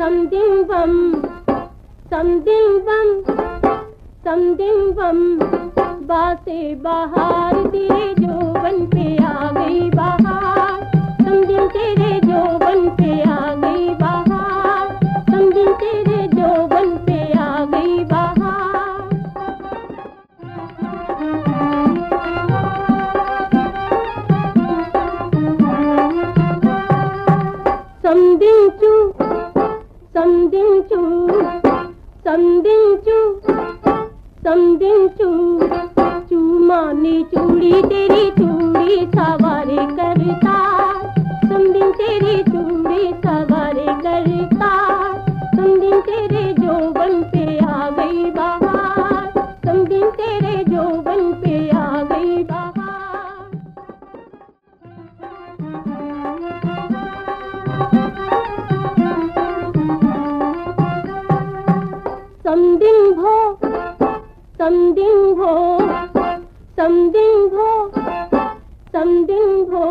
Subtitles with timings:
[0.00, 0.92] bum,
[4.24, 5.38] something bum.
[6.10, 10.19] बासे बाहर तेरे जोबन पे आ गई बाहर
[30.14, 31.00] समदिन चू
[32.24, 33.18] समदिन चू
[37.32, 39.59] చూడి తెరి చూడి चूड़ी
[62.50, 63.32] समदिन भो
[64.58, 65.52] समदिन भो
[66.76, 67.92] समदिन भो
[68.92, 69.84] समदिन भो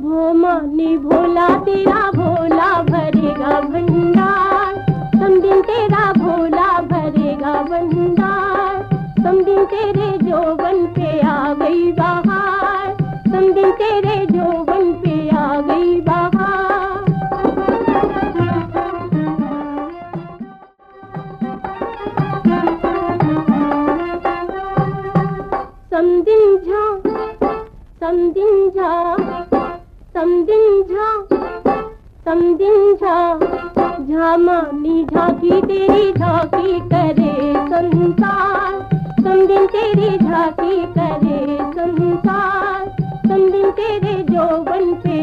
[0.00, 4.86] भो मानी भोला तेरा भोला भरेगा भंडार।
[5.18, 8.88] समदिन तेरा भोला भरेगा भंडार।
[9.22, 11.54] समदिन तेरे जोबन पे आ
[25.94, 26.80] समदिन झा
[28.00, 29.16] समदिन झा
[30.14, 31.10] समदिन झा
[32.24, 33.38] समदिन झा
[34.08, 38.72] झामानी झाकी तेरी झाकी करे संसार।
[39.22, 42.88] समदिन तेरी झाकी करे संसार।
[43.28, 45.13] समदिन तेरे जोवन पे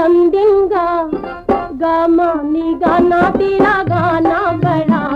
[0.00, 0.84] समदिंगा
[1.80, 5.09] गामानी गाना तेरा गाना बड़ा